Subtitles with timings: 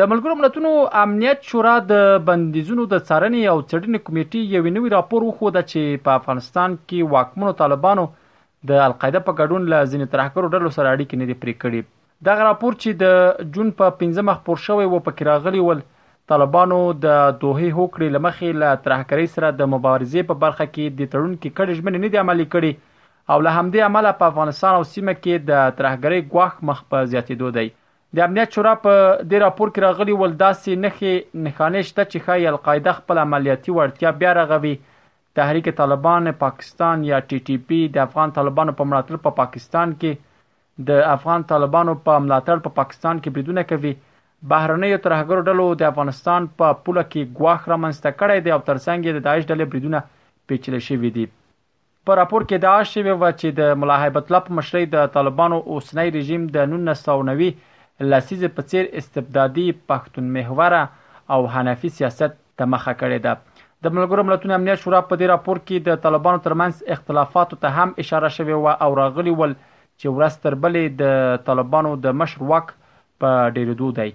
[0.00, 0.68] د ملګرو ملتونو
[0.98, 1.96] امنیت شورا د
[2.28, 7.50] بندیزونو د څارنې او څېړنې کمیټې یو نوی راپور وښوده چې په افغانستان کې واکمنو
[7.58, 8.04] طالبانو
[8.70, 12.46] د القاعده په ګډون له ځینې ترهګرو ډلو سره اړیکې نه دي پرې کړې دغه
[12.48, 15.84] راپور چې د جون په 15 مخ پور شوی و پکې راغلی ول
[16.34, 17.14] طالبانو د
[17.44, 21.78] دوه هوکړې لمخې له ترهګرۍ سره د مبارزې په برخه کې د تړون کې کړي
[21.82, 25.70] ژمنې نه دي عملي کړي او له همدې عمله په افغانستان او سیمه کې د
[25.78, 27.68] ترهګرۍ ګواښ مخ په زیاتېدو دی
[28.16, 28.94] د امنیت شورا په
[29.28, 34.10] د راپور کې راغلي ول داسې نخې نخانه شته چې خای القاعده خپل عملیاتي وړتیا
[34.22, 34.72] بیا رغوي
[35.40, 39.94] تحریک طالبان پاکستان یا ټي ټي پی د افغان طالبانو په ملاتړ په پا پاکستان
[40.02, 43.94] کې د افغان طالبانو په ملاتړ په پا پاکستان کې بریدونه کوي
[44.52, 49.24] بهرنۍ ترهګرو ډلو د افغانستان په پوله کې غواخ رامنځته کړی دی او ترڅنګ د
[49.30, 51.26] داعش ډلې بریدونه پیچلې شوې دي
[52.06, 56.50] په راپور کې دا شوی و چې د ملاحبت لپ مشرۍ د طالبانو اوسنۍ رژیم
[56.58, 57.68] د 1990
[58.10, 60.82] لسیزې په څیر استبدادي پښتون محوره
[61.34, 63.32] او حنفي سیاست ته مخه کړې ده
[63.84, 67.92] د ملګرو ملتونو امنیت شورا په دې راپور کې د طالبانو ترمنځ اختلافاتو ته هم
[68.04, 69.54] اشاره شوې و او راغلي ول
[70.00, 72.72] چې ورستر بلې د طالبانو د مشر واک
[73.20, 74.10] په ډېرېدو دی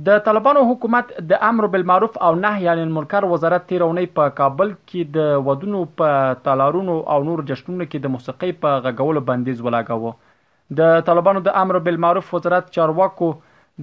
[0.10, 5.12] د طالبانو حکومت د امر بالمعروف او نهي عن المنکر وزارت تیرونی په کابل کې
[5.18, 11.08] د ودونو په تالارونو او نور جشنونو کې د موسیقي په غږولو بندیز ولاګاوه د
[11.12, 13.32] طالبانو د امر بالمعروف وزارت چارواکو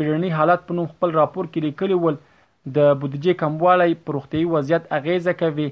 [0.00, 2.18] بیړنی حالت په نوم خپل راپور کې لیکلی ول
[2.76, 5.66] د بودیجې کموالی پر روغتيي وضعیت اغیزه کوي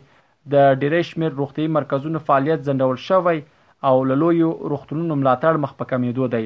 [0.54, 3.42] د ډیری شمیر روغتيي مرکزونو فعالیت ځنډول شوی
[3.90, 3.94] او
[4.24, 4.42] لوی
[4.72, 6.42] روغتونونو ملاتړ مخ په کمیدو دی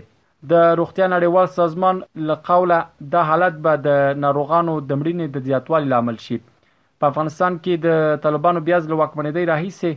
[0.53, 2.81] د روغتیا نړیوال سازمان لقوله
[3.17, 8.23] د حالت به د ناروغانو د مړینې د زیاتوالي لامل شي په افغانستان کې د
[8.29, 9.97] طالبانو بیا ځل واکمنۍ راهیسه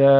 [0.02, 0.12] د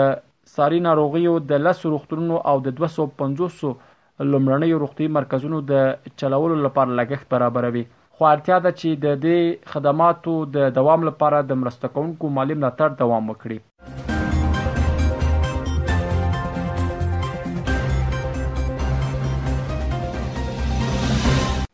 [0.55, 3.77] ساري ناروغیو د 10 روغتونونو او د 250
[4.25, 5.75] لومړنیو روغتي مرکزونو د
[6.21, 7.83] چلولو لپاره لګښت برابروي
[8.15, 9.39] خو اړتیا ده چې د دې
[9.73, 13.59] خدماتو د دوام لپاره د مرسته کوونکو مالی ملاتړ دوام وکړي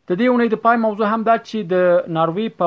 [0.09, 2.65] د دې اونۍ د پای موضوع هم دا چې د ناروی په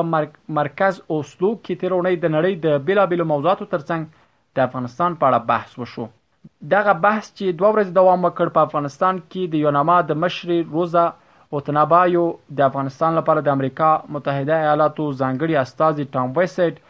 [0.57, 4.25] مرکز اوسلو کې تیر اونۍ د نړۍ د بیلابېلو موضوعاتو ترڅنګ
[4.55, 6.07] د افغانستان په اړه بحث وشو
[6.73, 11.05] دغه بحث چې دوه ورځې دوام وکړ په افغانستان کې د یوناما د مشر روزا
[11.57, 12.23] اوتنابایو
[12.59, 16.81] د افغانستان لپاره د امریکا متحده ایالاتو ځانګړي استاذ ټام ویسټ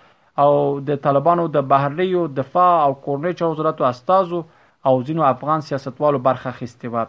[0.45, 0.51] او
[0.88, 4.33] د طالبانو د بهرلیو دفاع او کورنۍ چوزراتو استاذ
[4.88, 7.06] او ځینو افغان سیاستوالو برخه اخیستې و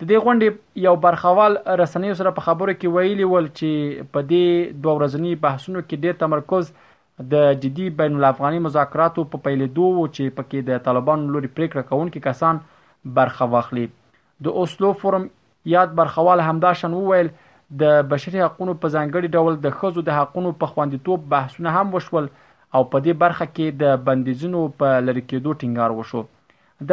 [0.00, 4.76] د دې غونډې یو برخوال رسنیو سره په خبرو کې ویلي ول چې په دې
[4.84, 6.70] دوه ورځنی بحثونو کې ډېر تمرکز
[7.20, 12.20] د جدي بین الافغاني مذاکراتو په پیلېدو و چې پکې د طالبانو لوري پریکړه کوونکي
[12.26, 12.58] کسان
[13.16, 13.86] برخه واخلي
[14.46, 15.24] د اوسلو فورم
[15.72, 17.30] یاد برخوال همداشن وویل
[17.80, 22.28] د بشري حقوقو په ځانګړي ډول د خزو د حقوقو په خواندیتوب بحثونه هم وشول
[22.42, 26.22] او په دې برخه کې د بندیزونو په لری کېدو ټینګار وشو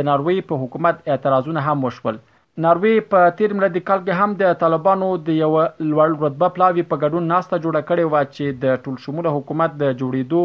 [0.00, 2.18] د ناروی په حکومت اعتراضونه هم وشول
[2.64, 5.48] ناروی په تیر ملي کال کې هم د طالبانو د یو
[5.90, 9.92] لوړ رتبه پلاوی په ګډون ناسته جوړه کړې و چې د ټول شموله حکومت د
[10.00, 10.40] جوړیدو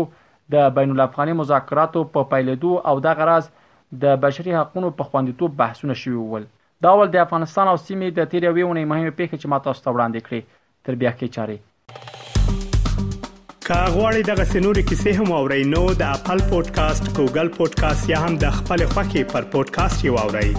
[0.55, 3.47] د بین الافغاني مذاکراتو په پیلېدو او د غرض
[4.03, 6.45] د بشري حقوقو په خواندیتوب بحثونه شوي ول
[6.87, 9.95] دا ول د افغانستان او سیمې د تیر یوې ونې مهمه پیښه چې ماته ستو
[9.95, 11.57] وړاندې کړې تر بیا کې چاري
[13.71, 18.55] کاغوري دغه سنوري کیسې هم او رینو د خپل پودکاسټ ګوګل پودکاسټ یا هم د
[18.61, 20.53] خپل خاكي پر پودکاسټ یو اورئ